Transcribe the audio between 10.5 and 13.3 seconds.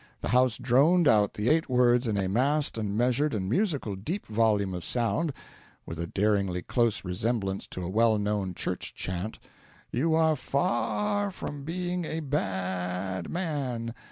a r from being a b a a a d